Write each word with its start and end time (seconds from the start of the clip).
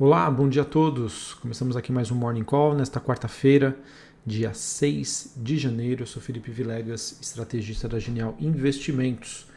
Olá, 0.00 0.30
bom 0.30 0.48
dia 0.48 0.62
a 0.62 0.64
todos. 0.64 1.34
Começamos 1.34 1.76
aqui 1.76 1.90
mais 1.90 2.08
um 2.12 2.14
Morning 2.14 2.44
Call 2.44 2.72
nesta 2.72 3.00
quarta-feira, 3.00 3.76
dia 4.24 4.54
6 4.54 5.34
de 5.36 5.58
janeiro. 5.58 6.04
Eu 6.04 6.06
sou 6.06 6.22
Felipe 6.22 6.52
Vilegas, 6.52 7.18
estrategista 7.20 7.88
da 7.88 7.98
Genial 7.98 8.36
Investimentos. 8.38 9.48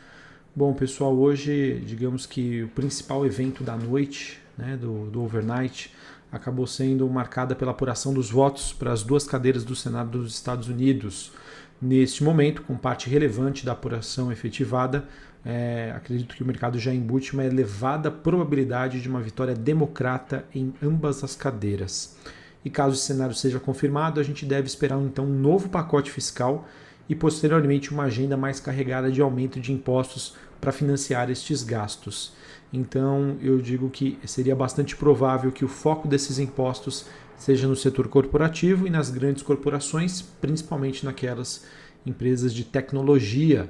Bom, 0.56 0.74
pessoal, 0.74 1.16
hoje, 1.16 1.84
digamos 1.86 2.26
que 2.26 2.64
o 2.64 2.70
principal 2.70 3.24
evento 3.24 3.64
da 3.64 3.78
noite, 3.78 4.40
né, 4.58 4.76
do, 4.76 5.12
do 5.12 5.22
overnight, 5.22 5.94
acabou 6.32 6.66
sendo 6.66 7.08
marcada 7.08 7.54
pela 7.54 7.70
apuração 7.70 8.12
dos 8.12 8.32
votos 8.32 8.74
para 8.74 8.92
as 8.92 9.04
duas 9.04 9.28
cadeiras 9.28 9.64
do 9.64 9.76
Senado 9.76 10.18
dos 10.18 10.34
Estados 10.34 10.68
Unidos. 10.68 11.32
Neste 11.80 12.24
momento, 12.24 12.64
com 12.64 12.76
parte 12.76 13.08
relevante 13.08 13.64
da 13.64 13.74
apuração 13.74 14.32
efetivada, 14.32 15.08
é, 15.44 15.92
acredito 15.96 16.36
que 16.36 16.44
o 16.44 16.46
mercado 16.46 16.78
já 16.78 16.94
embute 16.94 17.34
uma 17.34 17.44
elevada 17.44 18.12
probabilidade 18.12 19.02
de 19.02 19.10
uma 19.10 19.22
vitória 19.22 19.56
democrata 19.56 20.46
em 20.54 20.74
ambas 20.82 21.24
as 21.24 21.36
cadeiras. 21.36 22.16
E 22.64 22.70
caso 22.70 22.96
esse 22.96 23.06
cenário 23.06 23.34
seja 23.34 23.60
confirmado, 23.60 24.20
a 24.20 24.24
gente 24.24 24.46
deve 24.46 24.68
esperar 24.68 25.00
então 25.02 25.26
um 25.26 25.40
novo 25.40 25.68
pacote 25.68 26.12
fiscal 26.12 26.68
e 27.10 27.16
posteriormente 27.16 27.92
uma 27.92 28.04
agenda 28.04 28.38
mais 28.38 28.60
carregada 28.60 29.12
de 29.12 29.22
aumento 29.22 29.60
de 29.60 29.74
impostos 29.74 30.36
para 30.60 30.72
financiar 30.72 31.30
estes 31.32 31.64
gastos. 31.64 32.34
Então, 32.72 33.36
eu 33.42 33.58
digo 33.58 33.90
que 33.90 34.18
seria 34.26 34.56
bastante 34.56 34.96
provável 34.96 35.52
que 35.52 35.66
o 35.66 35.68
foco 35.68 36.08
desses 36.08 36.38
impostos 36.40 37.06
seja 37.36 37.68
no 37.68 37.76
setor 37.76 38.08
corporativo 38.08 38.86
e 38.86 38.90
nas 38.90 39.10
grandes 39.10 39.42
corporações, 39.42 40.22
principalmente 40.22 41.04
naquelas 41.04 41.66
empresas 42.06 42.54
de 42.54 42.64
tecnologia 42.64 43.68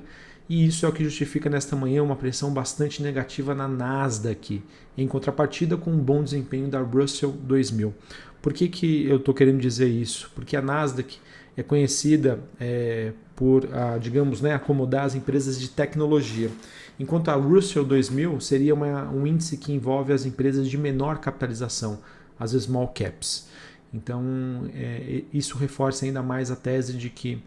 e 0.52 0.66
isso 0.66 0.86
é 0.86 0.90
o 0.90 0.92
que 0.92 1.02
justifica 1.02 1.50
nesta 1.50 1.78
manhã 1.78 2.04
uma 2.04 2.18
pressão 2.18 2.54
bastante 2.54 3.02
negativa 3.02 3.56
na 3.56 3.70
Nasdaq, 3.70 4.62
em 4.98 5.08
contrapartida 5.08 5.78
com 5.78 5.92
um 5.92 5.98
bom 5.98 6.22
desempenho 6.22 6.68
da 6.68 6.82
Russell 6.82 7.32
2000. 7.32 7.94
Por 8.42 8.52
que, 8.52 8.68
que 8.68 9.08
eu 9.08 9.16
estou 9.16 9.34
querendo 9.34 9.62
dizer 9.62 9.88
isso? 9.88 10.30
Porque 10.36 10.58
a 10.58 10.62
Nasdaq 10.62 11.20
é 11.56 11.64
conhecida 11.64 12.38
é, 12.60 13.14
por, 13.34 13.74
a, 13.74 13.98
digamos, 13.98 14.42
né, 14.42 14.54
acomodar 14.54 15.06
as 15.06 15.16
empresas 15.16 15.58
de 15.58 15.70
tecnologia, 15.70 16.52
enquanto 17.00 17.30
a 17.30 17.36
Russell 17.36 17.86
2000 17.86 18.42
seria 18.42 18.74
uma, 18.74 19.10
um 19.10 19.26
índice 19.26 19.56
que 19.56 19.72
envolve 19.72 20.12
as 20.12 20.26
empresas 20.26 20.68
de 20.68 20.78
menor 20.78 21.20
capitalização, 21.20 22.00
as 22.38 22.52
small 22.52 22.90
caps. 22.90 23.48
Então, 23.94 24.70
é, 24.76 25.24
isso 25.32 25.58
reforça 25.58 26.04
ainda 26.04 26.22
mais 26.22 26.52
a 26.52 26.58
tese 26.58 26.92
de 26.92 27.10
que 27.10 27.42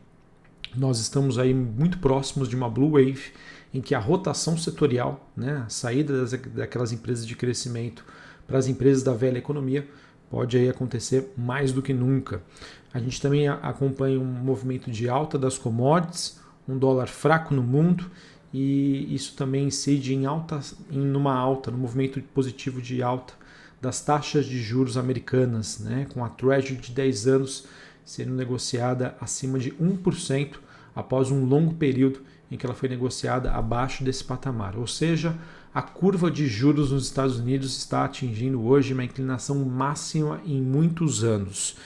nós 0.76 0.98
estamos 0.98 1.38
aí 1.38 1.54
muito 1.54 1.98
próximos 1.98 2.48
de 2.48 2.56
uma 2.56 2.68
blue 2.68 2.92
wave 2.92 3.32
em 3.72 3.80
que 3.80 3.94
a 3.94 3.98
rotação 3.98 4.56
setorial, 4.56 5.28
né, 5.36 5.64
a 5.66 5.68
saída 5.68 6.20
das, 6.20 6.32
daquelas 6.32 6.92
empresas 6.92 7.26
de 7.26 7.34
crescimento 7.34 8.04
para 8.46 8.58
as 8.58 8.68
empresas 8.68 9.02
da 9.02 9.12
velha 9.12 9.38
economia 9.38 9.88
pode 10.30 10.56
aí 10.56 10.68
acontecer 10.68 11.32
mais 11.36 11.72
do 11.72 11.82
que 11.82 11.92
nunca. 11.92 12.42
A 12.92 12.98
gente 12.98 13.20
também 13.20 13.48
acompanha 13.48 14.18
um 14.18 14.24
movimento 14.24 14.90
de 14.90 15.08
alta 15.08 15.38
das 15.38 15.58
commodities, 15.58 16.40
um 16.68 16.78
dólar 16.78 17.08
fraco 17.08 17.52
no 17.52 17.62
mundo 17.62 18.08
e 18.52 19.12
isso 19.12 19.34
também 19.34 19.66
incide 19.66 20.14
em 20.14 20.26
alta, 20.26 20.60
em 20.90 20.98
numa 20.98 21.34
alta, 21.34 21.70
no 21.70 21.78
movimento 21.78 22.20
positivo 22.32 22.80
de 22.80 23.02
alta 23.02 23.34
das 23.80 24.00
taxas 24.00 24.46
de 24.46 24.62
juros 24.62 24.96
americanas, 24.96 25.78
né, 25.80 26.06
com 26.14 26.24
a 26.24 26.28
Treasury 26.28 26.76
de 26.76 26.92
10 26.92 27.26
anos 27.26 27.66
sendo 28.04 28.34
negociada 28.34 29.16
acima 29.20 29.58
de 29.58 29.72
1% 29.72 30.56
após 30.94 31.30
um 31.30 31.44
longo 31.44 31.74
período 31.74 32.20
em 32.50 32.56
que 32.56 32.64
ela 32.64 32.74
foi 32.74 32.88
negociada 32.88 33.50
abaixo 33.52 34.04
desse 34.04 34.22
patamar. 34.22 34.76
Ou 34.76 34.86
seja, 34.86 35.36
a 35.74 35.82
curva 35.82 36.30
de 36.30 36.46
juros 36.46 36.92
nos 36.92 37.04
Estados 37.04 37.38
Unidos 37.38 37.76
está 37.76 38.04
atingindo 38.04 38.62
hoje 38.64 38.94
uma 38.94 39.04
inclinação 39.04 39.56
máxima 39.64 40.40
em 40.46 40.60
muitos 40.60 41.24
anos. 41.24 41.76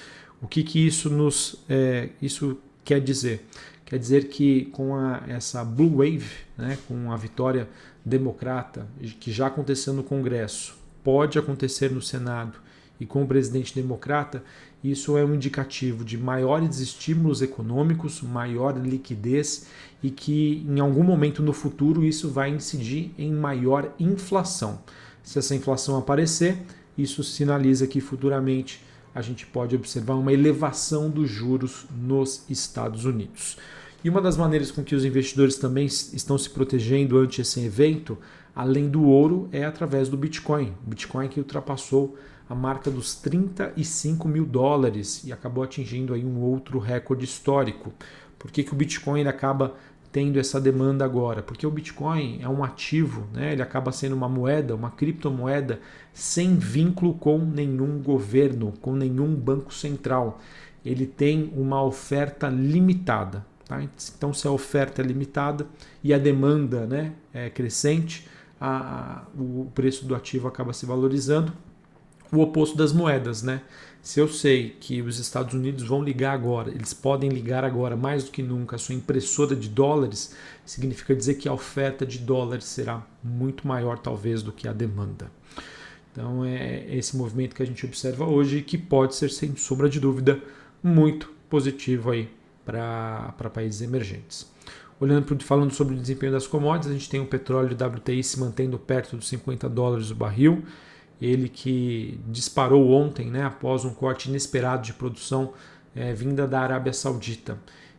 O 0.43 0.47
que, 0.47 0.63
que 0.63 0.87
isso 0.87 1.09
nos 1.09 1.57
é, 1.69 2.11
isso 2.21 2.59
quer 2.85 3.01
dizer? 3.01 3.47
Quer 3.85 3.99
dizer 3.99 4.29
que 4.29 4.67
com 4.67 4.95
a, 4.95 5.23
essa 5.27 5.65
blue 5.65 5.97
wave, 5.97 6.31
né, 6.57 6.77
com 6.87 7.11
a 7.11 7.17
vitória 7.17 7.69
democrata 8.05 8.87
que 9.19 9.33
já 9.33 9.47
aconteceu 9.47 9.95
no 9.95 10.03
Congresso, 10.03 10.77
pode 11.03 11.39
acontecer 11.39 11.91
no 11.91 12.03
Senado 12.03 12.59
e 13.01 13.07
com 13.07 13.23
o 13.23 13.27
presidente 13.27 13.75
democrata, 13.75 14.43
isso 14.83 15.19
é 15.19 15.25
um 15.25 15.35
indicativo 15.35 16.05
de 16.05 16.17
maiores 16.17 16.79
estímulos 16.79 17.43
econômicos, 17.43 18.23
maior 18.23 18.79
liquidez 18.79 19.67
e 20.03 20.11
que 20.11 20.65
em 20.69 20.79
algum 20.79 21.03
momento 21.03 21.43
no 21.43 21.53
futuro 21.53 22.05
isso 22.05 22.31
vai 22.31 22.51
incidir 22.51 23.13
em 23.19 23.33
maior 23.33 23.93
inflação. 23.99 24.81
Se 25.23 25.39
essa 25.39 25.55
inflação 25.55 25.97
aparecer, 25.97 26.59
isso 26.97 27.25
sinaliza 27.25 27.87
que 27.87 28.01
futuramente 28.01 28.81
a 29.15 29.21
gente 29.21 29.45
pode 29.47 29.75
observar 29.75 30.15
uma 30.15 30.33
elevação 30.33 31.11
dos 31.11 31.29
juros 31.29 31.87
nos 31.91 32.45
Estados 32.49 33.05
Unidos. 33.05 33.57
E 34.05 34.09
uma 34.09 34.21
das 34.23 34.37
maneiras 34.37 34.71
com 34.71 34.85
que 34.85 34.95
os 34.95 35.05
investidores 35.05 35.57
também 35.57 35.87
estão 35.87 36.39
se 36.39 36.49
protegendo 36.49 37.19
ante 37.19 37.41
esse 37.41 37.59
evento, 37.61 38.17
além 38.55 38.89
do 38.89 39.05
ouro, 39.05 39.49
é 39.53 39.65
através 39.65 40.09
do 40.09 40.17
Bitcoin. 40.17 40.75
O 40.85 40.91
Bitcoin 40.91 41.29
que 41.29 41.41
ultrapassou 41.41 42.17
a 42.49 42.55
marca 42.55 42.91
dos 42.91 43.15
35 43.17 44.27
mil 44.27 44.47
dólares 44.47 45.23
e 45.25 45.33
acabou 45.33 45.63
atingindo 45.63 46.15
aí 46.15 46.25
um 46.25 46.41
outro 46.41 46.79
recorde 46.79 47.25
histórico. 47.25 47.93
Por 48.39 48.51
que, 48.51 48.63
que 48.63 48.73
o 48.73 48.77
Bitcoin 48.77 49.27
acaba 49.27 49.75
tendo 50.11 50.39
essa 50.39 50.61
demanda 50.61 51.05
agora? 51.05 51.43
Porque 51.43 51.67
o 51.67 51.71
Bitcoin 51.71 52.39
é 52.41 52.49
um 52.49 52.65
ativo, 52.65 53.27
né? 53.35 53.53
ele 53.53 53.61
acaba 53.61 53.93
sendo 53.93 54.17
uma 54.17 54.29
moeda, 54.29 54.75
uma 54.75 54.91
criptomoeda 54.91 55.81
sem 56.13 56.57
vínculo 56.57 57.15
com 57.15 57.39
nenhum 57.39 58.01
governo, 58.01 58.73
com 58.81 58.95
nenhum 58.95 59.35
banco 59.35 59.75
central. 59.75 60.41
Ele 60.85 61.07
tem 61.07 61.53
uma 61.55 61.83
oferta 61.83 62.49
limitada. 62.49 63.45
Tá? 63.67 63.83
Então, 63.83 64.33
se 64.33 64.49
a 64.49 64.51
oferta 64.51 65.03
é 65.03 65.05
limitada 65.05 65.67
e 66.03 66.15
a 66.15 66.19
demanda 66.19 66.87
né, 66.87 67.13
é 67.35 67.51
crescente, 67.51 68.27
a, 68.61 69.23
o 69.39 69.71
preço 69.75 70.05
do 70.05 70.15
ativo 70.15 70.49
acaba 70.49 70.73
se 70.73 70.87
valorizando 70.87 71.53
o 72.33 72.41
oposto 72.41 72.77
das 72.77 72.93
moedas, 72.93 73.43
né? 73.43 73.63
Se 74.03 74.21
eu 74.21 74.29
sei 74.29 74.77
que 74.79 75.03
os 75.03 75.19
Estados 75.19 75.55
Unidos 75.55 75.83
vão 75.85 76.03
ligar 76.03 76.33
agora, 76.33 76.71
eles 76.71 76.95
podem 76.95 77.29
ligar 77.29 77.65
agora 77.65 77.97
mais 77.97 78.25
do 78.25 78.31
que 78.31 78.43
nunca 78.43 78.77
a 78.77 78.79
sua 78.79 78.95
impressora 78.95 79.57
de 79.57 79.69
dólares, 79.69 80.35
significa 80.65 81.15
dizer 81.15 81.35
que 81.35 81.49
a 81.49 81.53
oferta 81.53 82.07
de 82.07 82.19
dólares 82.19 82.65
será 82.65 83.05
muito 83.23 83.67
maior 83.67 83.99
talvez 83.99 84.43
do 84.43 84.53
que 84.53 84.69
a 84.69 84.73
demanda. 84.73 85.31
Então 86.13 86.45
é 86.45 86.87
esse 86.95 87.17
movimento 87.17 87.55
que 87.55 87.63
a 87.63 87.67
gente 87.67 87.85
observa 87.85 88.25
hoje 88.25 88.63
que 88.63 88.79
pode 88.79 89.15
ser 89.15 89.31
sem 89.31 89.57
sombra 89.57 89.89
de 89.89 90.01
dúvida 90.01 90.41
muito 90.83 91.31
positivo 91.49 92.11
aí 92.11 92.31
para 92.65 93.33
países 93.53 93.83
emergentes. 93.83 94.47
Olhando 95.01 95.43
falando 95.45 95.73
sobre 95.73 95.95
o 95.95 95.99
desempenho 95.99 96.33
das 96.33 96.47
commodities, 96.47 96.91
a 96.91 96.95
gente 96.95 97.09
tem 97.09 97.21
o 97.21 97.27
petróleo 97.27 97.77
WTI 97.77 98.23
se 98.23 98.39
mantendo 98.41 98.79
perto 98.79 99.17
dos 99.17 99.29
50 99.29 99.69
dólares 99.69 100.11
o 100.11 100.15
barril 100.15 100.65
ele 101.21 101.49
que 101.49 102.21
disparou 102.29 102.91
ontem, 102.91 103.31
né, 103.31 103.43
após 103.43 103.85
um 103.85 103.93
corte 103.93 104.29
inesperado 104.29 104.85
de 104.85 104.93
produção 104.93 105.53
é, 105.95 106.13
vinda 106.13 106.47
da 106.47 106.61
Arábia 106.61 106.93
Saudita. 106.93 107.59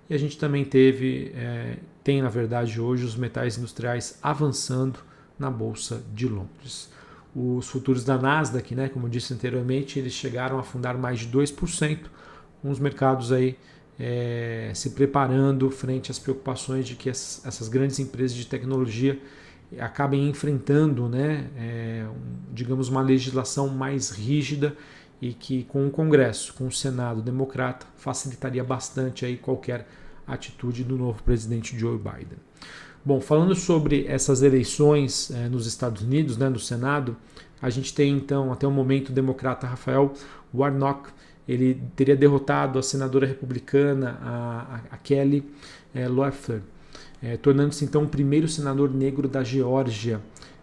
E 0.09 0.13
a 0.13 0.17
gente 0.17 0.37
também 0.37 0.63
teve, 0.63 1.31
é, 1.35 1.77
tem 2.03 2.21
na 2.21 2.29
verdade 2.29 2.79
hoje 2.79 3.03
os 3.03 3.15
metais 3.15 3.57
industriais 3.57 4.17
avançando 4.23 4.99
na 5.37 5.51
Bolsa 5.51 6.01
de 6.13 6.27
Londres. 6.27 6.89
Os 7.35 7.67
futuros 7.67 8.03
da 8.03 8.17
Nasdaq, 8.17 8.73
né, 8.73 8.89
como 8.89 9.05
eu 9.05 9.09
disse 9.09 9.33
anteriormente, 9.33 9.99
eles 9.99 10.13
chegaram 10.13 10.57
a 10.57 10.61
afundar 10.61 10.97
mais 10.97 11.19
de 11.19 11.27
2%, 11.27 11.99
com 12.61 12.69
os 12.69 12.79
mercados 12.79 13.31
aí 13.31 13.57
é, 13.99 14.71
se 14.73 14.91
preparando 14.91 15.69
frente 15.69 16.09
às 16.09 16.17
preocupações 16.17 16.87
de 16.87 16.95
que 16.95 17.09
as, 17.09 17.45
essas 17.45 17.67
grandes 17.67 17.99
empresas 17.99 18.35
de 18.35 18.47
tecnologia 18.47 19.19
acabem 19.77 20.29
enfrentando, 20.29 21.07
né, 21.09 21.47
é, 21.57 22.05
digamos, 22.53 22.89
uma 22.89 23.01
legislação 23.01 23.67
mais 23.67 24.09
rígida 24.09 24.75
e 25.21 25.33
que 25.33 25.65
com 25.65 25.85
o 25.85 25.91
Congresso, 25.91 26.53
com 26.53 26.67
o 26.67 26.71
Senado 26.71 27.21
democrata, 27.21 27.85
facilitaria 27.97 28.63
bastante 28.63 29.25
aí 29.25 29.37
qualquer 29.37 29.85
atitude 30.25 30.83
do 30.83 30.97
novo 30.97 31.21
presidente 31.21 31.77
Joe 31.77 31.97
Biden. 31.97 32.39
Bom, 33.03 33.19
falando 33.19 33.55
sobre 33.55 34.05
essas 34.07 34.41
eleições 34.41 35.31
é, 35.31 35.49
nos 35.49 35.65
Estados 35.65 36.01
Unidos, 36.01 36.37
né, 36.37 36.49
no 36.49 36.59
Senado, 36.59 37.15
a 37.61 37.69
gente 37.69 37.93
tem 37.93 38.13
então 38.13 38.51
até 38.51 38.65
o 38.65 38.71
momento 38.71 39.09
o 39.09 39.13
democrata 39.13 39.67
Rafael 39.67 40.13
Warnock, 40.53 41.09
ele 41.49 41.81
teria 41.95 42.15
derrotado 42.15 42.77
a 42.77 42.83
senadora 42.83 43.25
republicana 43.25 44.19
a, 44.21 44.81
a, 44.91 44.97
Kelly 44.97 45.43
é, 45.95 46.07
Loeffler, 46.07 46.61
é, 47.23 47.37
tornando-se 47.37 47.83
então 47.83 48.03
o 48.03 48.07
primeiro 48.07 48.47
senador 48.47 48.93
negro 48.93 49.27
da 49.27 49.43
Geórgia 49.43 50.21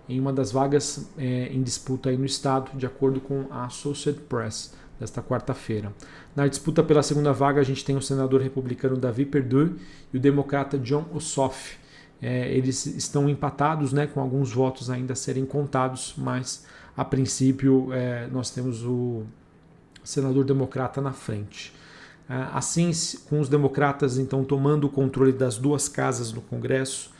em 0.08 0.20
uma 0.20 0.32
das 0.32 0.52
vagas 0.52 1.10
é, 1.18 1.48
em 1.48 1.60
disputa 1.60 2.10
aí 2.10 2.16
no 2.16 2.24
estado, 2.24 2.70
de 2.78 2.86
acordo 2.86 3.20
com 3.20 3.46
a 3.50 3.64
Associated 3.64 4.22
Press 4.28 4.72
desta 5.00 5.20
quarta-feira. 5.20 5.92
Na 6.34 6.46
disputa 6.46 6.84
pela 6.84 7.02
segunda 7.02 7.32
vaga, 7.32 7.60
a 7.60 7.64
gente 7.64 7.84
tem 7.84 7.96
o 7.96 8.00
senador 8.00 8.40
republicano 8.40 8.96
Davi 8.96 9.26
Perdue 9.26 9.74
e 10.14 10.16
o 10.16 10.20
democrata 10.20 10.78
John 10.78 11.04
Ossoff. 11.12 11.76
É, 12.22 12.48
eles 12.56 12.86
estão 12.86 13.28
empatados, 13.28 13.92
né, 13.92 14.06
com 14.06 14.20
alguns 14.20 14.52
votos 14.52 14.88
ainda 14.88 15.14
a 15.14 15.16
serem 15.16 15.44
contados, 15.44 16.14
mas 16.16 16.64
a 16.96 17.04
princípio 17.04 17.92
é, 17.92 18.28
nós 18.28 18.50
temos 18.50 18.84
o 18.84 19.24
senador 20.06 20.44
democrata 20.44 21.00
na 21.00 21.12
frente. 21.12 21.72
É, 22.28 22.34
assim, 22.52 22.90
com 23.28 23.40
os 23.40 23.48
democratas 23.48 24.18
então 24.18 24.44
tomando 24.44 24.84
o 24.84 24.90
controle 24.90 25.32
das 25.32 25.58
duas 25.58 25.88
casas 25.88 26.32
no 26.32 26.40
Congresso, 26.40 27.10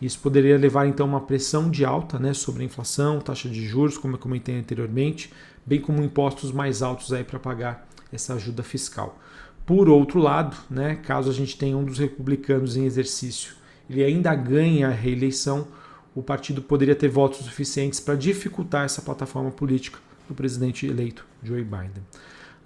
isso 0.00 0.18
poderia 0.18 0.58
levar 0.58 0.86
então 0.86 1.06
uma 1.06 1.20
pressão 1.20 1.70
de 1.70 1.84
alta 1.84 2.18
né, 2.18 2.34
sobre 2.34 2.62
a 2.62 2.66
inflação, 2.66 3.20
taxa 3.20 3.48
de 3.48 3.64
juros, 3.64 3.96
como 3.96 4.14
eu 4.14 4.18
comentei 4.18 4.58
anteriormente, 4.58 5.32
bem 5.64 5.80
como 5.80 6.02
impostos 6.02 6.50
mais 6.50 6.82
altos 6.82 7.12
aí 7.12 7.22
para 7.22 7.38
pagar 7.38 7.88
essa 8.12 8.34
ajuda 8.34 8.64
fiscal. 8.64 9.18
Por 9.64 9.88
outro 9.88 10.18
lado, 10.18 10.56
né, 10.68 10.96
caso 10.96 11.30
a 11.30 11.32
gente 11.32 11.56
tenha 11.56 11.76
um 11.76 11.84
dos 11.84 11.98
republicanos 11.98 12.76
em 12.76 12.84
exercício, 12.84 13.54
ele 13.88 14.02
ainda 14.02 14.34
ganha 14.34 14.88
a 14.88 14.92
reeleição, 14.92 15.68
o 16.14 16.22
partido 16.22 16.60
poderia 16.60 16.96
ter 16.96 17.08
votos 17.08 17.38
suficientes 17.38 18.00
para 18.00 18.16
dificultar 18.16 18.84
essa 18.84 19.02
plataforma 19.02 19.50
política 19.50 19.98
do 20.32 20.34
presidente 20.34 20.86
eleito 20.86 21.26
Joe 21.42 21.62
Biden. 21.62 22.02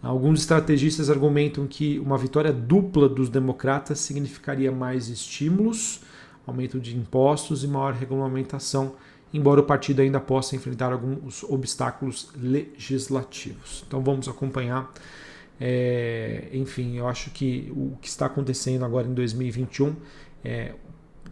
Alguns 0.03 0.41
estrategistas 0.41 1.11
argumentam 1.11 1.67
que 1.67 1.99
uma 1.99 2.17
vitória 2.17 2.53
dupla 2.53 3.09
dos 3.09 3.29
democratas 3.29 3.99
significaria 3.99 4.71
mais 4.71 5.09
estímulos, 5.09 6.01
aumento 6.47 6.79
de 6.79 6.97
impostos 6.97 7.65
e 7.65 7.67
maior 7.67 7.93
regulamentação, 7.93 8.95
embora 9.35 9.61
o 9.61 9.65
partido 9.65 10.01
ainda 10.01 10.21
possa 10.21 10.55
enfrentar 10.55 10.93
alguns 10.93 11.43
obstáculos 11.43 12.31
legislativos. 12.37 13.85
Então 13.87 14.01
vamos 14.01 14.29
acompanhar. 14.29 14.93
É, 15.59 16.49
enfim, 16.53 16.97
eu 16.97 17.09
acho 17.09 17.31
que 17.31 17.73
o 17.75 17.97
que 18.01 18.09
está 18.09 18.27
acontecendo 18.27 18.85
agora 18.85 19.09
em 19.09 19.15
2021 19.15 19.97
é, 20.45 20.75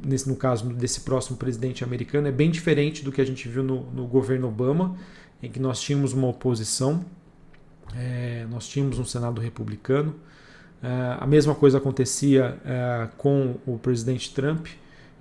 nesse, 0.04 0.28
no 0.28 0.36
caso 0.36 0.68
desse 0.70 1.00
próximo 1.00 1.36
presidente 1.36 1.84
americano, 1.84 2.28
é 2.28 2.32
bem 2.32 2.50
diferente 2.50 3.04
do 3.04 3.12
que 3.12 3.20
a 3.20 3.24
gente 3.24 3.48
viu 3.48 3.62
no, 3.62 3.90
no 3.92 4.06
governo 4.06 4.48
Obama, 4.48 4.96
em 5.44 5.50
que 5.50 5.60
nós 5.60 5.80
tínhamos 5.80 6.14
uma 6.14 6.28
oposição, 6.28 7.04
é, 7.94 8.46
nós 8.50 8.66
tínhamos 8.66 8.98
um 8.98 9.04
Senado 9.04 9.40
republicano. 9.40 10.14
É, 10.82 11.18
a 11.20 11.26
mesma 11.26 11.54
coisa 11.54 11.78
acontecia 11.78 12.58
é, 12.64 13.08
com 13.18 13.56
o 13.66 13.78
presidente 13.78 14.32
Trump, 14.32 14.68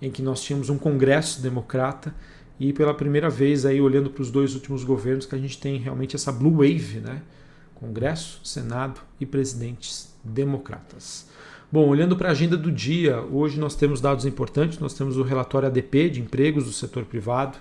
em 0.01 0.09
que 0.09 0.21
nós 0.21 0.41
tínhamos 0.41 0.69
um 0.69 0.77
Congresso 0.77 1.41
democrata 1.41 2.15
e 2.57 2.71
pela 2.71 2.93
primeira 2.93 3.29
vez 3.29 3.65
aí 3.65 3.81
olhando 3.81 4.09
para 4.09 4.21
os 4.21 4.31
dois 4.31 4.55
últimos 4.55 4.83
governos 4.85 5.25
que 5.25 5.35
a 5.35 5.37
gente 5.37 5.57
tem 5.57 5.77
realmente 5.77 6.15
essa 6.15 6.31
blue 6.31 6.51
wave, 6.51 6.99
né? 6.99 7.21
Congresso, 7.75 8.39
Senado 8.45 9.01
e 9.19 9.25
presidentes 9.25 10.13
democratas. 10.23 11.27
Bom, 11.69 11.89
olhando 11.89 12.15
para 12.15 12.29
a 12.29 12.31
agenda 12.31 12.55
do 12.55 12.71
dia, 12.71 13.19
hoje 13.19 13.59
nós 13.59 13.75
temos 13.75 13.99
dados 13.99 14.25
importantes, 14.25 14.79
nós 14.79 14.93
temos 14.93 15.17
o 15.17 15.23
relatório 15.23 15.67
ADP 15.67 16.09
de 16.11 16.21
empregos 16.21 16.63
do 16.63 16.71
setor 16.71 17.03
privado. 17.03 17.57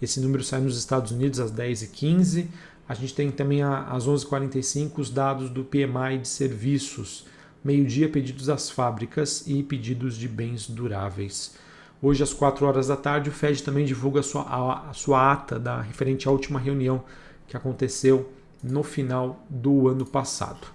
Esse 0.00 0.20
número 0.20 0.44
sai 0.44 0.60
nos 0.60 0.78
Estados 0.78 1.10
Unidos 1.10 1.40
às 1.40 1.50
10h15. 1.52 2.46
A 2.88 2.94
gente 2.94 3.14
tem 3.14 3.30
também 3.30 3.62
às 3.62 4.06
11h45 4.06 4.98
os 4.98 5.10
dados 5.10 5.50
do 5.50 5.64
PMI 5.64 6.18
de 6.22 6.28
serviços. 6.28 7.26
Meio-dia, 7.64 8.08
pedidos 8.08 8.48
às 8.48 8.70
fábricas 8.70 9.44
e 9.46 9.62
pedidos 9.62 10.16
de 10.16 10.28
bens 10.28 10.68
duráveis. 10.68 11.54
Hoje, 12.00 12.22
às 12.22 12.32
4 12.32 12.64
horas 12.66 12.88
da 12.88 12.96
tarde, 12.96 13.30
o 13.30 13.32
FED 13.32 13.62
também 13.62 13.84
divulga 13.84 14.20
a 14.20 14.22
sua, 14.22 14.42
a, 14.88 14.92
sua 14.92 15.32
ata 15.32 15.58
da, 15.58 15.80
referente 15.80 16.28
à 16.28 16.30
última 16.30 16.60
reunião 16.60 17.02
que 17.48 17.56
aconteceu 17.56 18.30
no 18.62 18.82
final 18.82 19.44
do 19.48 19.88
ano 19.88 20.04
passado. 20.04 20.66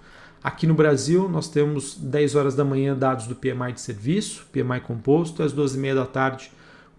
Aqui 0.42 0.66
no 0.66 0.74
Brasil, 0.74 1.28
nós 1.28 1.48
temos 1.48 1.94
10 1.96 2.34
horas 2.34 2.54
da 2.56 2.64
manhã 2.64 2.96
dados 2.96 3.28
do 3.28 3.36
PMI 3.36 3.72
de 3.74 3.80
serviço, 3.80 4.44
PMI 4.50 4.80
composto, 4.80 5.42
às 5.42 5.54
12h30 5.54 5.94
da 5.94 6.06
tarde, 6.06 6.52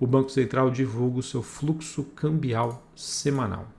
o 0.04 0.08
Banco 0.08 0.30
Central 0.30 0.70
divulga 0.70 1.20
o 1.20 1.24
seu 1.24 1.42
fluxo 1.42 2.04
cambial 2.14 2.86
semanal. 2.94 3.70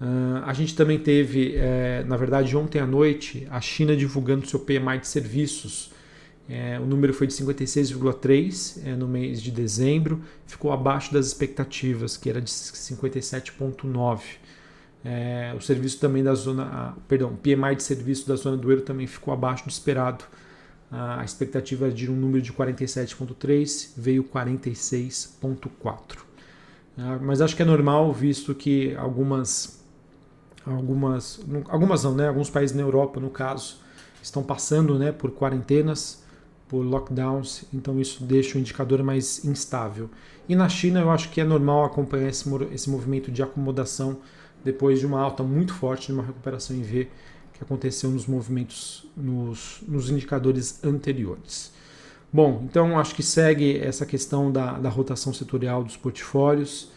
Uh, 0.00 0.42
a 0.44 0.52
gente 0.52 0.74
também 0.74 0.98
teve, 0.98 1.54
é, 1.54 2.02
na 2.04 2.16
verdade, 2.16 2.56
ontem 2.56 2.80
à 2.80 2.86
noite, 2.86 3.46
a 3.48 3.60
China 3.60 3.96
divulgando 3.96 4.48
seu 4.48 4.58
PMI 4.58 4.98
de 5.00 5.06
serviços. 5.06 5.92
É, 6.48 6.80
o 6.80 6.84
número 6.84 7.14
foi 7.14 7.28
de 7.28 7.34
56,3 7.34 8.80
é, 8.84 8.96
no 8.96 9.06
mês 9.06 9.40
de 9.40 9.52
dezembro, 9.52 10.20
ficou 10.46 10.72
abaixo 10.72 11.12
das 11.12 11.26
expectativas, 11.26 12.16
que 12.16 12.28
era 12.28 12.40
de 12.40 12.50
57,9. 12.50 14.20
É, 15.04 15.54
o 15.56 15.60
serviço 15.60 16.00
também 16.00 16.24
da 16.24 16.34
zona, 16.34 16.64
a, 16.64 16.92
perdão, 17.06 17.36
PMI 17.36 17.76
de 17.76 17.84
serviço 17.84 18.26
da 18.26 18.34
zona 18.34 18.56
do 18.56 18.68
euro 18.68 18.82
também 18.82 19.06
ficou 19.06 19.32
abaixo 19.32 19.64
do 19.64 19.70
esperado. 19.70 20.24
A 20.90 21.22
expectativa 21.22 21.90
de 21.90 22.10
um 22.10 22.14
número 22.14 22.40
de 22.42 22.52
47,3 22.52 23.90
veio 23.96 24.24
46,4. 24.24 26.18
É, 26.96 27.18
mas 27.20 27.40
acho 27.40 27.54
que 27.54 27.62
é 27.62 27.64
normal, 27.64 28.12
visto 28.12 28.54
que 28.54 28.94
algumas, 28.96 29.84
algumas, 30.66 31.40
algumas 31.68 32.04
não, 32.04 32.14
né? 32.14 32.28
Alguns 32.28 32.50
países 32.50 32.74
na 32.74 32.82
Europa, 32.82 33.20
no 33.20 33.30
caso, 33.30 33.80
estão 34.22 34.42
passando, 34.42 34.98
né, 34.98 35.12
por 35.12 35.30
quarentenas, 35.30 36.24
por 36.68 36.82
lockdowns, 36.82 37.64
então 37.72 37.98
isso 38.00 38.24
deixa 38.24 38.58
o 38.58 38.60
indicador 38.60 39.02
mais 39.02 39.44
instável. 39.44 40.10
E 40.48 40.56
na 40.56 40.68
China 40.68 41.00
eu 41.00 41.10
acho 41.10 41.30
que 41.30 41.40
é 41.40 41.44
normal 41.44 41.84
acompanhar 41.84 42.28
esse, 42.28 42.48
esse 42.72 42.90
movimento 42.90 43.30
de 43.30 43.42
acomodação 43.42 44.18
depois 44.64 45.00
de 45.00 45.06
uma 45.06 45.20
alta 45.20 45.42
muito 45.42 45.74
forte, 45.74 46.06
de 46.06 46.12
uma 46.12 46.22
recuperação 46.22 46.76
em 46.76 46.82
V 46.82 47.08
que 47.52 47.62
aconteceu 47.62 48.10
nos 48.10 48.26
movimentos, 48.26 49.06
nos, 49.16 49.80
nos 49.86 50.10
indicadores 50.10 50.82
anteriores. 50.84 51.72
Bom, 52.32 52.62
então 52.68 52.98
acho 52.98 53.14
que 53.14 53.22
segue 53.22 53.78
essa 53.78 54.04
questão 54.04 54.52
da, 54.52 54.78
da 54.78 54.88
rotação 54.88 55.32
setorial 55.32 55.82
dos 55.82 55.96
portfólios. 55.96 56.90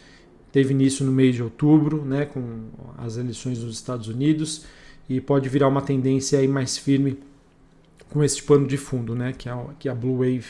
Teve 0.52 0.72
início 0.72 1.04
no 1.04 1.10
mês 1.10 1.34
de 1.34 1.42
outubro, 1.42 2.04
né, 2.04 2.26
com 2.26 2.68
as 2.98 3.16
eleições 3.16 3.58
nos 3.58 3.74
Estados 3.74 4.08
Unidos, 4.08 4.66
e 5.08 5.20
pode 5.20 5.48
virar 5.48 5.68
uma 5.68 5.80
tendência 5.80 6.38
aí 6.38 6.46
mais 6.46 6.76
firme 6.76 7.18
com 8.10 8.22
esse 8.22 8.42
pano 8.42 8.66
de 8.66 8.76
fundo, 8.76 9.14
né, 9.14 9.32
que 9.32 9.48
é 9.48 9.52
a, 9.52 9.64
que 9.78 9.88
é 9.88 9.92
a 9.92 9.94
Blue 9.94 10.18
Wave, 10.18 10.44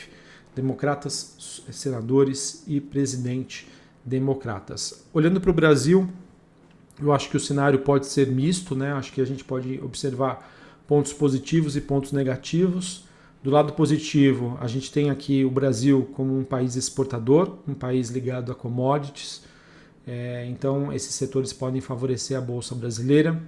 democratas, 0.55 1.62
senadores 1.70 2.65
e 2.67 2.81
presidente 2.81 3.69
democratas. 4.05 5.06
Olhando 5.12 5.41
para 5.41 5.50
o 5.50 5.55
Brasil, 5.55 6.08
eu 7.00 7.12
acho 7.12 7.29
que 7.31 7.37
o 7.37 7.41
cenário 7.41 7.79
pode 7.81 8.06
ser 8.06 8.27
misto, 8.27 8.75
né? 8.75 8.93
Acho 8.93 9.12
que 9.12 9.21
a 9.21 9.25
gente 9.25 9.44
pode 9.44 9.81
observar 9.83 10.50
pontos 10.87 11.12
positivos 11.12 11.77
e 11.77 11.81
pontos 11.81 12.12
negativos. 12.12 13.05
Do 13.43 13.50
lado 13.50 13.73
positivo, 13.73 14.56
a 14.61 14.69
gente 14.69 14.93
tem 14.93 15.11
aqui 15.11 15.44
o 15.44 15.50
Brasil 15.50 16.09
como 16.15 16.39
um 16.39 16.44
país 16.44 16.77
exportador, 16.77 17.59
um 17.67 17.75
país 17.75 18.09
ligado 18.09 18.53
a 18.53 18.55
commodities. 18.55 19.43
É, 20.06 20.47
então, 20.47 20.93
esses 20.93 21.15
setores 21.15 21.53
podem 21.53 21.81
favorecer 21.81 22.37
a 22.37 22.41
bolsa 22.41 22.75
brasileira. 22.75 23.41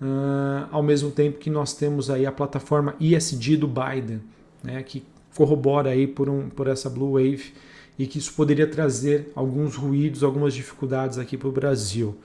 Uh, 0.00 0.66
ao 0.70 0.82
mesmo 0.82 1.10
tempo 1.10 1.38
que 1.38 1.48
nós 1.48 1.74
temos 1.74 2.10
aí 2.10 2.26
a 2.26 2.32
plataforma 2.32 2.94
ESG 3.00 3.56
do 3.56 3.68
Biden, 3.68 4.20
né, 4.62 4.82
que 4.82 5.04
corrobora 5.34 5.90
aí 5.90 6.08
por, 6.08 6.28
um, 6.28 6.48
por 6.48 6.66
essa 6.66 6.90
Blue 6.90 7.12
Wave 7.12 7.52
e 7.96 8.06
que 8.06 8.18
isso 8.18 8.32
poderia 8.34 8.66
trazer 8.66 9.30
alguns 9.34 9.76
ruídos, 9.76 10.24
algumas 10.24 10.54
dificuldades 10.54 11.18
aqui 11.18 11.36
para 11.36 11.48
o 11.48 11.52
Brasil 11.52 12.16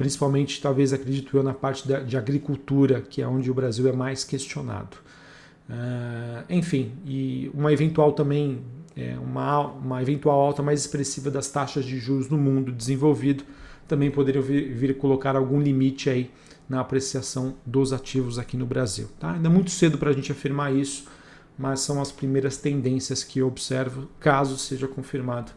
principalmente 0.00 0.62
talvez 0.62 0.94
acredito 0.94 1.36
eu 1.36 1.42
na 1.42 1.52
parte 1.52 1.86
de 1.86 2.16
agricultura, 2.16 3.02
que 3.02 3.20
é 3.20 3.28
onde 3.28 3.50
o 3.50 3.54
Brasil 3.54 3.86
é 3.86 3.92
mais 3.92 4.24
questionado. 4.24 4.96
Uh, 5.68 6.42
enfim, 6.48 6.92
e 7.04 7.50
uma 7.52 7.70
eventual 7.70 8.12
também 8.12 8.62
é, 8.96 9.18
uma, 9.18 9.66
uma 9.66 10.00
eventual 10.00 10.40
alta 10.40 10.62
mais 10.62 10.80
expressiva 10.80 11.30
das 11.30 11.50
taxas 11.50 11.84
de 11.84 11.98
juros 11.98 12.30
no 12.30 12.38
mundo 12.38 12.72
desenvolvido 12.72 13.44
também 13.86 14.10
poderia 14.10 14.40
vir, 14.40 14.72
vir 14.72 14.96
colocar 14.96 15.36
algum 15.36 15.60
limite 15.60 16.08
aí 16.08 16.30
na 16.66 16.80
apreciação 16.80 17.56
dos 17.66 17.92
ativos 17.92 18.38
aqui 18.38 18.56
no 18.56 18.64
Brasil. 18.64 19.06
Tá? 19.20 19.32
Ainda 19.32 19.50
é 19.50 19.52
muito 19.52 19.70
cedo 19.70 19.98
para 19.98 20.08
a 20.08 20.14
gente 20.14 20.32
afirmar 20.32 20.74
isso, 20.74 21.04
mas 21.58 21.80
são 21.80 22.00
as 22.00 22.10
primeiras 22.10 22.56
tendências 22.56 23.22
que 23.22 23.40
eu 23.40 23.48
observo, 23.48 24.08
caso 24.18 24.56
seja 24.56 24.88
confirmado 24.88 25.52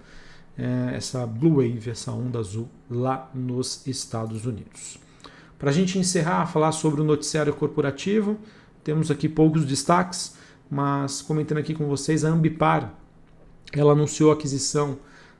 é, 0.57 0.95
essa 0.95 1.25
Blue 1.25 1.55
Wave, 1.55 1.89
essa 1.89 2.11
onda 2.11 2.39
azul, 2.39 2.69
lá 2.89 3.29
nos 3.33 3.85
Estados 3.87 4.45
Unidos. 4.45 4.97
Para 5.57 5.69
a 5.69 5.73
gente 5.73 5.97
encerrar, 5.97 6.45
falar 6.47 6.71
sobre 6.71 7.01
o 7.01 7.03
noticiário 7.03 7.53
corporativo, 7.53 8.37
temos 8.83 9.09
aqui 9.09 9.29
poucos 9.29 9.65
destaques, 9.65 10.35
mas 10.69 11.21
comentando 11.21 11.59
aqui 11.59 11.73
com 11.73 11.87
vocês, 11.87 12.25
a 12.25 12.29
Ambipar 12.29 12.93
ela 13.71 13.93
anunciou 13.93 14.31
a 14.31 14.33
aquisição 14.33 14.99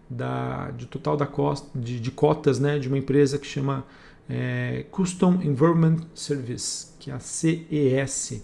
da, 0.09 0.71
de 0.71 0.85
total 0.85 1.15
da 1.15 1.25
costa, 1.25 1.67
de, 1.77 1.99
de 1.99 2.11
cotas 2.11 2.59
né, 2.59 2.79
de 2.79 2.87
uma 2.87 2.97
empresa 2.97 3.37
que 3.37 3.45
chama 3.45 3.85
é, 4.29 4.85
Custom 4.91 5.39
Environment 5.43 5.97
Service, 6.13 6.87
que 6.99 7.11
é 7.11 7.13
a 7.13 7.19
CES. 7.19 8.43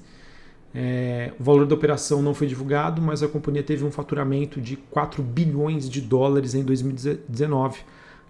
É, 0.73 1.33
o 1.39 1.43
valor 1.43 1.65
da 1.65 1.73
operação 1.73 2.21
não 2.21 2.33
foi 2.33 2.47
divulgado, 2.47 3.01
mas 3.01 3.23
a 3.23 3.27
companhia 3.27 3.63
teve 3.63 3.83
um 3.83 3.91
faturamento 3.91 4.61
de 4.61 4.75
4 4.75 5.23
bilhões 5.23 5.89
de 5.89 6.01
dólares 6.01 6.53
em 6.53 6.63
2019. 6.63 7.79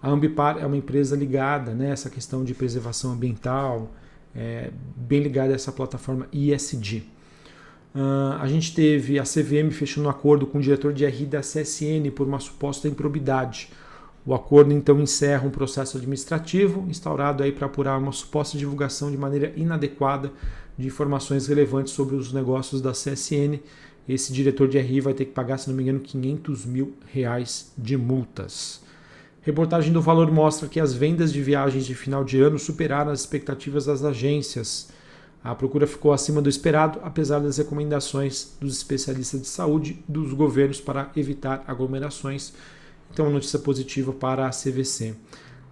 A 0.02 0.10
Ambipar 0.10 0.58
é 0.58 0.66
uma 0.66 0.78
empresa 0.78 1.16
ligada 1.16 1.74
né, 1.74 1.94
questão 2.10 2.44
de 2.44 2.54
preservação 2.54 3.12
ambiental, 3.12 3.92
é, 4.34 4.72
bem 4.96 5.22
ligada 5.22 5.52
a 5.52 5.56
essa 5.56 5.72
plataforma 5.72 6.28
ISD. 6.32 7.04
Uh, 7.94 8.38
a 8.40 8.48
gente 8.48 8.74
teve 8.74 9.18
a 9.18 9.24
CVM 9.24 9.72
fechando 9.72 10.08
um 10.08 10.12
acordo 10.12 10.46
com 10.46 10.60
o 10.60 10.62
diretor 10.62 10.94
de 10.94 11.06
RI 11.06 11.26
da 11.26 11.40
CSN 11.40 12.12
por 12.16 12.28
uma 12.28 12.40
suposta 12.40 12.88
improbidade. 12.88 13.70
O 14.26 14.34
acordo 14.34 14.72
então 14.72 15.00
encerra 15.02 15.48
um 15.48 15.50
processo 15.50 15.98
administrativo 15.98 16.86
instaurado 16.88 17.42
aí 17.42 17.52
para 17.52 17.66
apurar 17.66 17.98
uma 17.98 18.12
suposta 18.12 18.58
divulgação 18.58 19.10
de 19.10 19.18
maneira 19.18 19.52
inadequada 19.56 20.32
de 20.80 20.88
informações 20.88 21.46
relevantes 21.46 21.92
sobre 21.92 22.16
os 22.16 22.32
negócios 22.32 22.82
da 22.82 22.94
CSN. 22.94 23.60
Esse 24.08 24.32
diretor 24.32 24.70
de 24.70 24.80
RI 24.80 25.02
vai 25.02 25.14
ter 25.14 25.26
que 25.26 25.34
pagar, 25.34 25.58
se 25.58 25.70
não 25.70 25.76
me 25.76 25.84
engano, 25.84 26.00
500 26.00 26.66
mil 26.66 26.94
reais 27.12 27.74
de 27.78 27.98
multas. 27.98 28.82
Reportagem 29.42 29.92
do 29.92 30.02
Valor 30.02 30.32
mostra 30.32 30.70
que 30.70 30.80
as 30.80 30.94
vendas 30.94 31.34
de 31.34 31.42
viagens 31.42 31.86
de 31.86 31.94
final 31.94 32.24
de 32.24 32.40
ano 32.40 32.58
superaram 32.58 33.12
as 33.12 33.20
expectativas 33.20 33.86
das 33.86 34.06
agências. 34.06 34.90
A 35.44 35.54
procura 35.54 35.86
ficou 35.86 36.14
acima 36.14 36.42
do 36.42 36.48
esperado, 36.48 37.00
apesar 37.04 37.40
das 37.40 37.58
recomendações 37.58 38.56
dos 38.60 38.78
especialistas 38.78 39.42
de 39.42 39.48
saúde 39.48 40.02
dos 40.08 40.34
governos 40.34 40.80
para 40.80 41.12
evitar 41.18 41.66
aglomerações. 41.68 42.54
Então, 43.12 43.26
uma 43.26 43.34
notícia 43.34 43.60
positiva 43.60 44.14
para 44.14 44.48
a 44.48 44.50
CVC. 44.50 45.14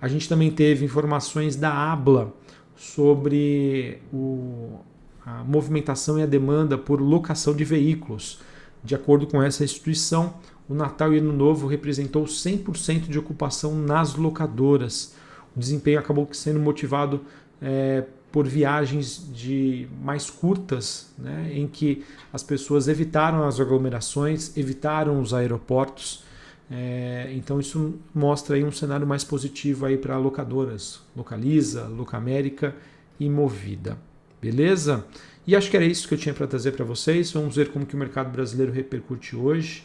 A 0.01 0.07
gente 0.09 0.27
também 0.27 0.51
teve 0.51 0.83
informações 0.83 1.55
da 1.55 1.71
ABLA 1.71 2.33
sobre 2.75 3.99
o, 4.13 4.79
a 5.27 5.43
movimentação 5.43 6.17
e 6.17 6.23
a 6.23 6.25
demanda 6.25 6.77
por 6.77 7.01
locação 7.01 7.53
de 7.53 7.65
veículos. 7.65 8.39
De 8.81 8.95
acordo 8.95 9.27
com 9.27 9.43
essa 9.43 9.61
instituição, 9.61 10.35
o 10.69 10.73
Natal 10.73 11.13
e 11.13 11.17
Ano 11.17 11.33
Novo 11.33 11.67
representou 11.67 12.23
100% 12.23 13.09
de 13.09 13.19
ocupação 13.19 13.75
nas 13.75 14.15
locadoras. 14.15 15.13
O 15.53 15.59
desempenho 15.59 15.99
acabou 15.99 16.29
sendo 16.31 16.61
motivado 16.61 17.19
é, 17.61 18.05
por 18.31 18.47
viagens 18.47 19.29
de 19.33 19.89
mais 20.01 20.29
curtas, 20.29 21.11
né, 21.17 21.51
em 21.53 21.67
que 21.67 22.05
as 22.31 22.41
pessoas 22.41 22.87
evitaram 22.87 23.45
as 23.45 23.59
aglomerações, 23.59 24.55
evitaram 24.55 25.19
os 25.19 25.33
aeroportos. 25.33 26.23
É, 26.71 27.33
então 27.33 27.59
isso 27.59 27.95
mostra 28.15 28.55
aí 28.55 28.63
um 28.63 28.71
cenário 28.71 29.05
mais 29.05 29.25
positivo 29.25 29.85
aí 29.85 29.97
para 29.97 30.17
locadoras, 30.17 31.01
Localiza, 31.13 31.85
Locamérica 31.87 32.73
e 33.19 33.29
Movida. 33.29 34.06
Beleza? 34.41 35.05
E 35.45 35.55
acho 35.55 35.69
que 35.69 35.77
era 35.77 35.85
isso 35.85 36.07
que 36.07 36.13
eu 36.13 36.17
tinha 36.17 36.33
para 36.33 36.45
trazer 36.45 36.73
para 36.73 36.83
vocês. 36.83 37.31
Vamos 37.31 37.55
ver 37.55 37.71
como 37.71 37.85
que 37.85 37.95
o 37.95 37.97
mercado 37.97 38.29
brasileiro 38.29 38.71
repercute 38.71 39.35
hoje. 39.35 39.83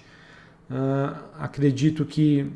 Uh, 0.71 1.17
acredito 1.39 2.05
que 2.05 2.51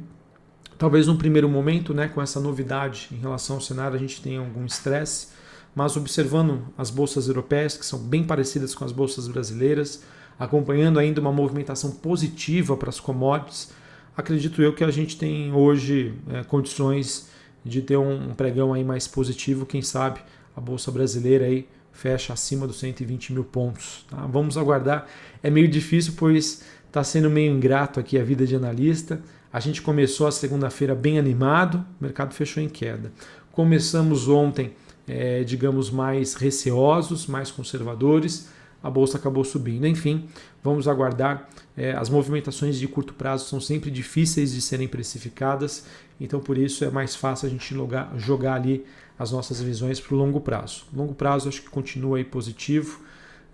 talvez 0.76 1.06
num 1.06 1.16
primeiro 1.16 1.48
momento, 1.48 1.94
né, 1.94 2.08
com 2.08 2.20
essa 2.20 2.40
novidade 2.40 3.08
em 3.12 3.16
relação 3.16 3.56
ao 3.56 3.62
cenário, 3.62 3.96
a 3.96 3.98
gente 3.98 4.20
tenha 4.20 4.40
algum 4.40 4.64
estresse, 4.64 5.28
mas 5.74 5.96
observando 5.96 6.66
as 6.76 6.90
bolsas 6.90 7.28
europeias, 7.28 7.76
que 7.76 7.86
são 7.86 7.98
bem 7.98 8.24
parecidas 8.24 8.74
com 8.74 8.84
as 8.84 8.92
bolsas 8.92 9.28
brasileiras, 9.28 10.02
acompanhando 10.38 10.98
ainda 10.98 11.20
uma 11.20 11.32
movimentação 11.32 11.92
positiva 11.92 12.76
para 12.76 12.90
as 12.90 13.00
commodities, 13.00 13.72
acredito 14.16 14.60
eu 14.62 14.74
que 14.74 14.84
a 14.84 14.90
gente 14.90 15.16
tem 15.16 15.52
hoje 15.52 16.14
é, 16.28 16.44
condições 16.44 17.28
de 17.64 17.82
ter 17.82 17.96
um 17.96 18.34
pregão 18.34 18.72
aí 18.72 18.84
mais 18.84 19.06
positivo, 19.06 19.64
quem 19.66 19.82
sabe 19.82 20.20
a 20.56 20.60
bolsa 20.60 20.90
brasileira 20.90 21.46
aí 21.46 21.66
fecha 21.96 22.32
acima 22.32 22.66
dos 22.66 22.78
120 22.78 23.32
mil 23.32 23.44
pontos. 23.44 24.04
Tá? 24.08 24.18
Vamos 24.26 24.58
aguardar. 24.58 25.06
É 25.42 25.50
meio 25.50 25.66
difícil, 25.66 26.14
pois 26.16 26.62
está 26.86 27.02
sendo 27.02 27.30
meio 27.30 27.52
ingrato 27.52 27.98
aqui 27.98 28.18
a 28.18 28.22
vida 28.22 28.46
de 28.46 28.54
analista. 28.54 29.20
A 29.52 29.58
gente 29.58 29.80
começou 29.80 30.26
a 30.26 30.32
segunda-feira 30.32 30.94
bem 30.94 31.18
animado, 31.18 31.84
o 31.98 32.04
mercado 32.04 32.34
fechou 32.34 32.62
em 32.62 32.68
queda. 32.68 33.10
Começamos 33.50 34.28
ontem, 34.28 34.72
é, 35.08 35.42
digamos, 35.42 35.90
mais 35.90 36.34
receosos, 36.34 37.26
mais 37.26 37.50
conservadores, 37.50 38.48
a 38.82 38.90
bolsa 38.90 39.16
acabou 39.16 39.42
subindo. 39.44 39.86
Enfim, 39.86 40.28
vamos 40.62 40.86
aguardar. 40.86 41.48
É, 41.76 41.92
as 41.92 42.10
movimentações 42.10 42.78
de 42.78 42.86
curto 42.86 43.14
prazo 43.14 43.46
são 43.46 43.60
sempre 43.60 43.90
difíceis 43.90 44.52
de 44.52 44.60
serem 44.60 44.86
precificadas, 44.86 45.84
então 46.20 46.40
por 46.40 46.58
isso 46.58 46.84
é 46.84 46.90
mais 46.90 47.16
fácil 47.16 47.46
a 47.46 47.50
gente 47.50 47.74
jogar, 47.74 48.12
jogar 48.16 48.54
ali 48.54 48.84
as 49.18 49.32
nossas 49.32 49.60
visões 49.60 50.00
para 50.00 50.14
o 50.14 50.18
longo 50.18 50.40
prazo. 50.40 50.84
Longo 50.94 51.14
prazo 51.14 51.48
acho 51.48 51.62
que 51.62 51.70
continua 51.70 52.18
aí 52.18 52.24
positivo. 52.24 53.00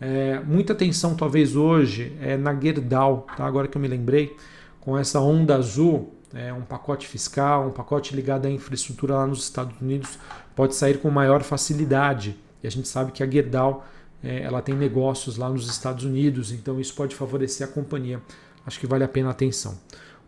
É, 0.00 0.40
muita 0.40 0.72
atenção 0.72 1.14
talvez 1.14 1.54
hoje 1.54 2.16
é 2.20 2.36
na 2.36 2.58
Gerdau, 2.58 3.26
tá? 3.36 3.44
agora 3.46 3.68
que 3.68 3.76
eu 3.76 3.80
me 3.80 3.86
lembrei, 3.86 4.36
com 4.80 4.98
essa 4.98 5.20
onda 5.20 5.54
azul, 5.54 6.12
é, 6.34 6.52
um 6.52 6.62
pacote 6.62 7.06
fiscal, 7.06 7.68
um 7.68 7.70
pacote 7.70 8.14
ligado 8.16 8.46
à 8.46 8.50
infraestrutura 8.50 9.14
lá 9.14 9.26
nos 9.26 9.44
Estados 9.44 9.80
Unidos 9.80 10.18
pode 10.56 10.74
sair 10.74 10.98
com 10.98 11.10
maior 11.10 11.42
facilidade. 11.42 12.36
E 12.62 12.66
a 12.66 12.70
gente 12.70 12.88
sabe 12.88 13.12
que 13.12 13.22
a 13.22 13.30
Gerdau 13.30 13.86
é, 14.22 14.42
ela 14.42 14.62
tem 14.62 14.74
negócios 14.74 15.36
lá 15.36 15.48
nos 15.48 15.68
Estados 15.68 16.04
Unidos, 16.04 16.52
então 16.52 16.80
isso 16.80 16.94
pode 16.94 17.14
favorecer 17.14 17.66
a 17.66 17.70
companhia. 17.70 18.20
Acho 18.66 18.78
que 18.78 18.86
vale 18.86 19.04
a 19.04 19.08
pena 19.08 19.28
a 19.28 19.32
atenção. 19.32 19.78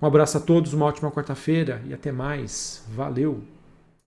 Um 0.02 0.06
abraço 0.06 0.36
a 0.36 0.40
todos, 0.40 0.72
uma 0.72 0.86
ótima 0.86 1.10
quarta-feira 1.10 1.80
e 1.86 1.94
até 1.94 2.10
mais. 2.10 2.84
Valeu! 2.94 3.53